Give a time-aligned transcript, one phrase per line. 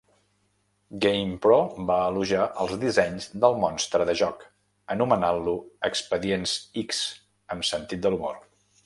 [1.03, 1.57] "GamePro"
[1.89, 4.41] va elogiar els dissenys del monstre del joc,
[4.97, 5.55] anomenant-lo
[5.91, 7.05] "Expedients-X"
[7.57, 8.43] amb sentit de l'humor.